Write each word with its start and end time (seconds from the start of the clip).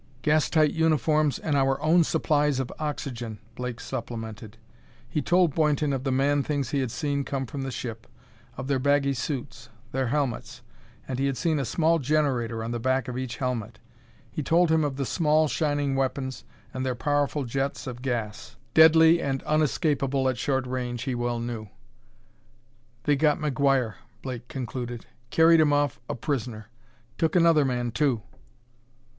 "Gas 0.23 0.49
tight 0.49 0.71
uniforms 0.71 1.37
and 1.37 1.55
our 1.55 1.79
own 1.79 2.03
supplies 2.03 2.59
of 2.59 2.71
oxygen," 2.79 3.37
Blake 3.53 3.79
supplemented. 3.79 4.57
He 5.07 5.21
told 5.21 5.53
Boynton 5.53 5.93
of 5.93 6.05
the 6.05 6.11
man 6.11 6.41
things 6.41 6.71
he 6.71 6.79
had 6.79 6.89
seen 6.89 7.23
come 7.23 7.45
from 7.45 7.61
the 7.61 7.69
ship, 7.69 8.07
of 8.57 8.65
their 8.67 8.79
baggy 8.79 9.13
suits, 9.13 9.69
their 9.91 10.07
helmets.... 10.07 10.63
And 11.07 11.19
he 11.19 11.27
had 11.27 11.37
seen 11.37 11.59
a 11.59 11.65
small 11.65 11.99
generator 11.99 12.63
on 12.63 12.71
the 12.71 12.79
back 12.79 13.07
of 13.07 13.15
each 13.15 13.37
helmet. 13.37 13.77
He 14.31 14.41
told 14.41 14.71
him 14.71 14.83
of 14.83 14.95
the 14.95 15.05
small, 15.05 15.47
shining 15.47 15.95
weapons 15.95 16.45
and 16.73 16.83
their 16.83 16.95
powerful 16.95 17.43
jets 17.43 17.85
of 17.85 18.01
gas. 18.01 18.55
Deadly 18.73 19.21
and 19.21 19.43
unescapable 19.45 20.27
at 20.27 20.39
short 20.39 20.65
range, 20.65 21.03
he 21.03 21.13
well 21.13 21.37
knew. 21.39 21.67
"They 23.03 23.15
got 23.15 23.37
McGuire," 23.37 23.93
Blake 24.23 24.47
concluded; 24.47 25.05
"carried 25.29 25.59
him 25.59 25.71
off 25.71 25.99
a 26.09 26.15
prisoner. 26.15 26.69
Took 27.19 27.35
another 27.35 27.63
man, 27.65 27.91
too." 27.91 28.23